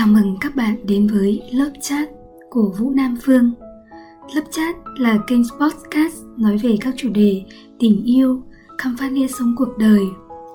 [0.00, 2.08] Chào mừng các bạn đến với lớp chat
[2.50, 3.52] của Vũ Nam Phương.
[4.34, 7.42] Lớp chat là kênh podcast nói về các chủ đề
[7.78, 8.42] tình yêu,
[8.78, 10.00] khám phá nghĩa sống cuộc đời,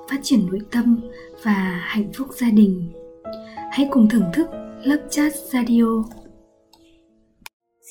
[0.10, 1.00] phát triển nội tâm
[1.44, 2.94] và hạnh phúc gia đình.
[3.72, 4.48] Hãy cùng thưởng thức
[4.84, 6.04] lớp chat radio.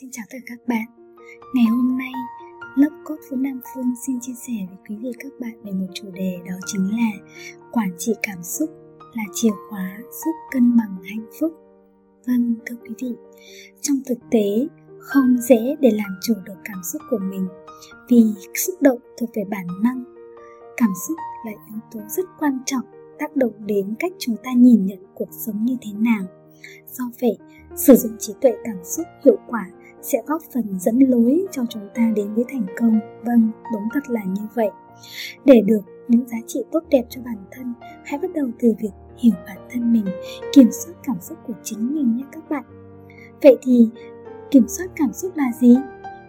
[0.00, 0.86] Xin chào tất cả các bạn.
[1.55, 2.12] Ngày hôm nay,
[2.77, 5.89] lớp cốt Vũ Nam Phương xin chia sẻ với quý vị các bạn về một
[5.95, 7.27] chủ đề đó chính là
[7.73, 8.84] quản trị cảm xúc
[9.14, 11.52] là chìa khóa giúp cân bằng hạnh phúc.
[12.27, 13.14] Vâng, thưa quý vị,
[13.80, 14.68] trong thực tế
[14.98, 17.48] không dễ để làm chủ được cảm xúc của mình
[18.08, 18.24] vì
[18.55, 20.05] xúc động thuộc về bản năng.
[20.77, 22.84] Cảm xúc là yếu tố rất quan trọng
[23.19, 26.24] tác động đến cách chúng ta nhìn nhận cuộc sống như thế nào.
[26.92, 27.38] Do vậy,
[27.77, 29.70] sử dụng trí tuệ cảm xúc hiệu quả
[30.02, 33.00] sẽ góp phần dẫn lối cho chúng ta đến với thành công.
[33.24, 34.70] Vâng, đúng thật là như vậy.
[35.44, 38.90] Để được những giá trị tốt đẹp cho bản thân, hãy bắt đầu từ việc
[39.16, 40.04] hiểu bản thân mình
[40.52, 42.64] kiểm soát cảm xúc của chính mình nhé các bạn.
[43.42, 43.88] Vậy thì
[44.50, 45.77] kiểm soát cảm xúc là gì?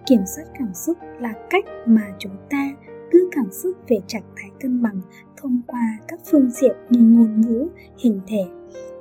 [0.05, 2.71] Kiểm soát cảm xúc là cách mà chúng ta
[3.11, 5.01] đưa cảm xúc về trạng thái cân bằng
[5.37, 7.67] thông qua các phương diện như ngôn ngữ
[7.97, 8.45] hình thể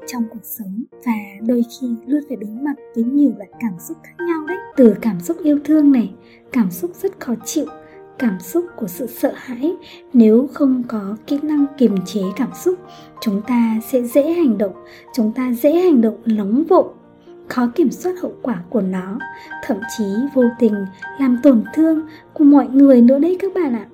[0.07, 1.13] trong cuộc sống và
[1.47, 4.57] đôi khi luôn phải đối mặt với nhiều loại cảm xúc khác nhau đấy.
[4.77, 6.15] Từ cảm xúc yêu thương này
[6.53, 7.67] cảm xúc rất khó chịu
[8.19, 9.73] cảm xúc của sự sợ hãi.
[10.13, 12.79] Nếu không có kỹ năng kiềm chế cảm xúc,
[13.21, 14.73] chúng ta sẽ dễ hành động,
[15.15, 16.85] chúng ta dễ hành động nóng vội,
[17.49, 19.19] khó kiểm soát hậu quả của nó,
[19.65, 20.75] thậm chí vô tình
[21.19, 22.01] làm tổn thương
[22.33, 23.87] của mọi người nữa đấy các bạn ạ.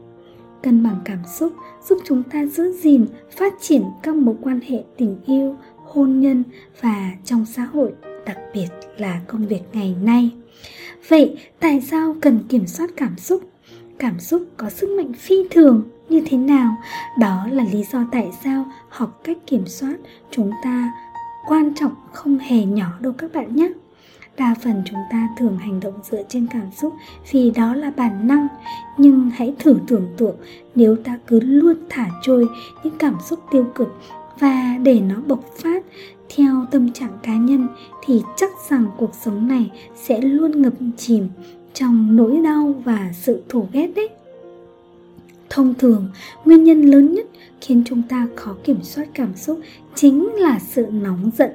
[0.62, 1.52] Cân bằng cảm xúc
[1.88, 6.44] giúp chúng ta giữ gìn, phát triển các mối quan hệ tình yêu, hôn nhân
[6.80, 7.92] và trong xã hội,
[8.26, 8.68] đặc biệt
[8.98, 10.30] là công việc ngày nay.
[11.08, 13.49] Vậy tại sao cần kiểm soát cảm xúc?
[14.00, 16.76] Cảm xúc, có sức mạnh phi thường như thế nào?
[17.18, 19.96] Đó là lý do tại sao học cách kiểm soát
[20.30, 20.92] chúng ta
[21.46, 23.68] quan trọng không hề nhỏ đâu các bạn nhé.
[24.36, 26.94] Đa phần chúng ta thường hành động dựa trên cảm xúc
[27.30, 28.48] vì đó là bản năng.
[28.96, 30.36] Nhưng hãy thử tưởng tượng
[30.74, 32.48] nếu ta cứ luôn thả trôi
[32.84, 33.94] những cảm xúc tiêu cực
[34.38, 35.84] và để nó bộc phát
[36.36, 37.68] theo tâm trạng cá nhân
[38.04, 41.28] thì chắc rằng cuộc sống này sẽ luôn ngập chìm
[41.74, 44.08] trong nỗi đau và sự thù ghét đấy.
[45.50, 46.08] Thông thường,
[46.44, 47.26] nguyên nhân lớn nhất
[47.60, 49.60] khiến chúng ta khó kiểm soát cảm xúc
[49.94, 51.50] chính là sự nóng giận.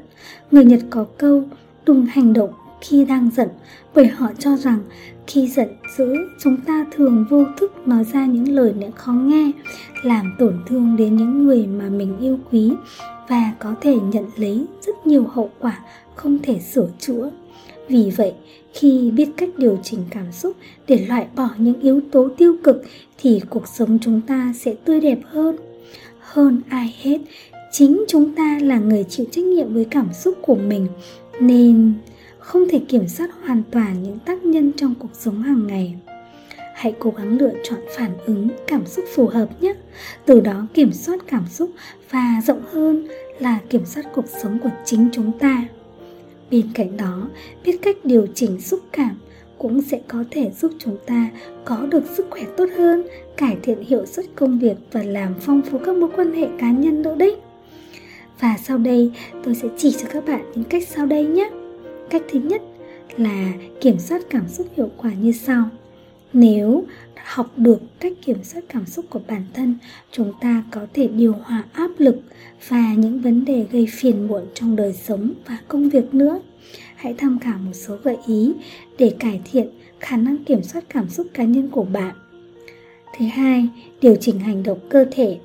[0.51, 1.43] Người nhật có câu
[1.85, 3.49] đừng hành động khi đang giận
[3.95, 4.79] bởi họ cho rằng
[5.27, 5.67] khi giận
[5.97, 9.51] dữ, chúng ta thường vô thức nói ra những lời lẽ khó nghe,
[10.03, 12.73] làm tổn thương đến những người mà mình yêu quý
[13.29, 15.79] và có thể nhận lấy rất nhiều hậu quả
[16.15, 17.31] không thể sửa chữa
[17.87, 18.33] vì vậy,
[18.73, 20.55] khi biết cách điều chỉnh cảm xúc
[20.87, 22.83] để loại bỏ những yếu tố tiêu cực
[23.17, 25.55] thì cuộc sống chúng ta sẽ tươi đẹp hơn.
[26.19, 27.17] Hơn ai hết,
[27.71, 30.87] chính chúng ta là người chịu trách nhiệm với cảm xúc của mình,
[31.39, 31.93] nên
[32.39, 35.95] không thể kiểm soát hoàn toàn những tác nhân trong cuộc sống hàng ngày.
[36.75, 39.73] Hãy cố gắng lựa chọn phản ứng cảm xúc phù hợp nhé.
[40.25, 41.69] Từ đó kiểm soát cảm xúc
[42.11, 43.07] và rộng hơn
[43.39, 45.67] là kiểm soát cuộc sống của chính chúng ta
[46.51, 47.29] bên cạnh đó,
[47.63, 49.15] biết cách điều chỉnh xúc cảm
[49.57, 51.29] cũng sẽ có thể giúp chúng ta
[51.65, 53.07] có được sức khỏe tốt hơn,
[53.37, 56.71] cải thiện hiệu suất công việc và làm phong phú các mối quan hệ cá
[56.71, 57.35] nhân nữa đấy.
[58.39, 59.11] Và sau đây,
[59.43, 61.49] tôi sẽ chỉ cho các bạn những cách sau đây nhé.
[62.09, 62.61] Cách thứ nhất
[63.17, 65.69] là kiểm soát cảm xúc hiệu quả như sau
[66.35, 66.85] nếu
[67.25, 69.77] học được cách kiểm soát cảm xúc của bản thân,
[70.11, 72.15] chúng ta có thể điều hòa áp lực
[72.67, 76.39] và những vấn đề gây phiền muộn trong đời sống và công việc nữa.
[76.95, 78.53] Hãy tham khảo một số gợi ý
[78.97, 79.67] để cải thiện
[79.99, 82.15] khả năng kiểm soát cảm xúc cá nhân của bạn.
[83.17, 83.69] Thứ hai,
[84.01, 85.39] điều chỉnh hành động cơ thể.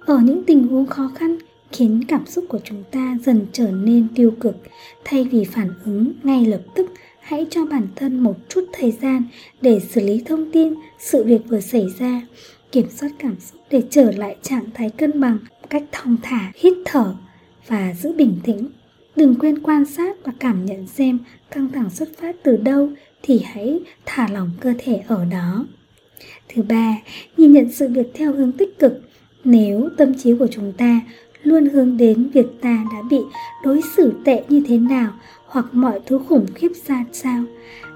[0.00, 1.36] Ở những tình huống khó khăn
[1.72, 4.56] khiến cảm xúc của chúng ta dần trở nên tiêu cực
[5.04, 6.90] thay vì phản ứng ngay lập tức
[7.28, 9.22] hãy cho bản thân một chút thời gian
[9.60, 12.22] để xử lý thông tin, sự việc vừa xảy ra,
[12.72, 15.38] kiểm soát cảm xúc để trở lại trạng thái cân bằng
[15.70, 17.14] cách thong thả, hít thở
[17.66, 18.68] và giữ bình tĩnh.
[19.16, 21.18] Đừng quên quan sát và cảm nhận xem
[21.50, 22.88] căng thẳng xuất phát từ đâu
[23.22, 25.66] thì hãy thả lỏng cơ thể ở đó.
[26.48, 26.96] Thứ ba,
[27.36, 29.02] nhìn nhận sự việc theo hướng tích cực.
[29.44, 31.00] Nếu tâm trí của chúng ta
[31.42, 33.18] luôn hướng đến việc ta đã bị
[33.64, 35.12] đối xử tệ như thế nào
[35.48, 37.44] hoặc mọi thứ khủng khiếp ra sao.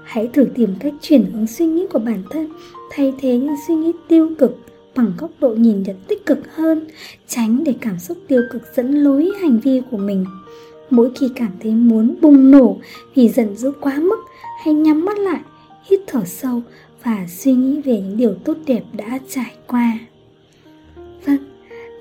[0.03, 2.49] Hãy thử tìm cách chuyển hướng suy nghĩ của bản thân,
[2.91, 4.57] thay thế những suy nghĩ tiêu cực
[4.95, 6.87] bằng góc độ nhìn nhận tích cực hơn,
[7.27, 10.25] tránh để cảm xúc tiêu cực dẫn lối hành vi của mình.
[10.89, 12.77] Mỗi khi cảm thấy muốn bùng nổ
[13.15, 14.19] vì giận dữ quá mức,
[14.65, 15.41] hãy nhắm mắt lại,
[15.83, 16.61] hít thở sâu
[17.03, 19.99] và suy nghĩ về những điều tốt đẹp đã trải qua.
[21.25, 21.37] Vâng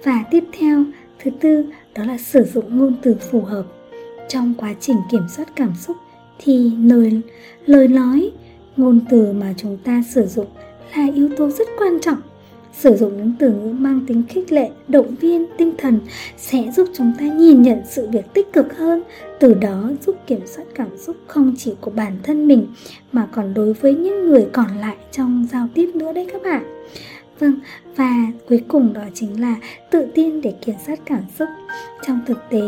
[0.05, 0.85] và tiếp theo,
[1.19, 1.65] thứ tư,
[1.95, 3.67] đó là sử dụng ngôn từ phù hợp
[4.29, 5.97] trong quá trình kiểm soát cảm xúc
[6.39, 7.21] thì lời
[7.67, 8.31] lời nói,
[8.77, 10.47] ngôn từ mà chúng ta sử dụng
[10.97, 12.19] là yếu tố rất quan trọng.
[12.73, 16.01] Sử dụng những từ ngữ mang tính khích lệ, động viên, tinh thần
[16.37, 19.03] sẽ giúp chúng ta nhìn nhận sự việc tích cực hơn.
[19.41, 22.67] Từ đó giúp kiểm soát cảm xúc không chỉ của bản thân mình
[23.13, 26.85] mà còn đối với những người còn lại trong giao tiếp nữa đấy các bạn.
[27.43, 27.61] Vâng,
[27.97, 29.57] và cuối cùng đó chính là
[29.91, 31.49] tự tin để kiểm soát cảm xúc.
[32.07, 32.61] Trong thực tế,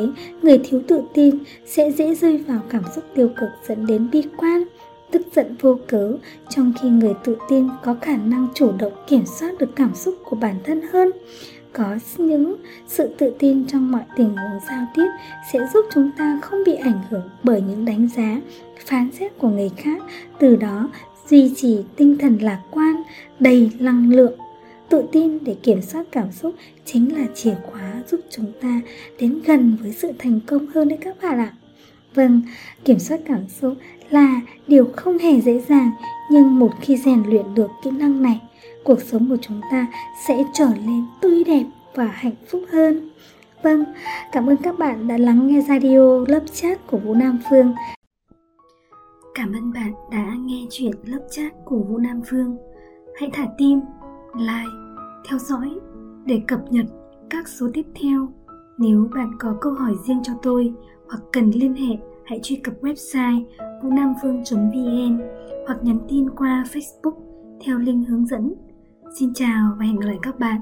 [0.42, 4.22] người thiếu tự tin sẽ dễ rơi vào cảm xúc tiêu cực dẫn đến bi
[4.36, 4.64] quan,
[5.10, 6.16] tức giận vô cớ,
[6.48, 10.14] trong khi người tự tin có khả năng chủ động kiểm soát được cảm xúc
[10.24, 11.10] của bản thân hơn.
[11.72, 12.56] Có những
[12.86, 15.08] sự tự tin trong mọi tình huống giao tiếp
[15.52, 18.40] sẽ giúp chúng ta không bị ảnh hưởng bởi những đánh giá,
[18.86, 20.02] phán xét của người khác,
[20.38, 20.88] từ đó
[21.28, 23.02] duy trì tinh thần lạc quan,
[23.40, 24.32] đầy năng lượng
[24.88, 26.54] tự tin để kiểm soát cảm xúc
[26.84, 28.80] chính là chìa khóa giúp chúng ta
[29.20, 31.52] đến gần với sự thành công hơn đấy các bạn ạ.
[32.14, 32.42] Vâng
[32.84, 33.74] kiểm soát cảm xúc
[34.10, 35.90] là điều không hề dễ dàng,
[36.30, 38.40] nhưng một khi rèn luyện được kỹ năng này,
[38.84, 39.86] cuộc sống của chúng ta
[40.28, 41.64] sẽ trở nên tươi đẹp
[41.94, 43.10] và hạnh phúc hơn.
[43.62, 43.84] Vâng
[44.32, 47.74] cảm ơn các bạn đã lắng nghe radio lớp chat của vũ nam phương.
[49.34, 52.56] Cảm ơn bạn đã nghe chuyện lớp chat của vũ nam phương.
[53.20, 53.80] Hãy thả tim
[54.36, 54.72] like
[55.28, 55.78] theo dõi
[56.26, 56.86] để cập nhật
[57.30, 58.28] các số tiếp theo.
[58.78, 60.72] Nếu bạn có câu hỏi riêng cho tôi
[61.08, 63.44] hoặc cần liên hệ, hãy truy cập website
[63.82, 65.20] vũ.nam.phương.vn
[65.66, 67.14] hoặc nhắn tin qua Facebook
[67.64, 68.54] theo link hướng dẫn.
[69.18, 70.60] Xin chào và hẹn gặp lại các bạn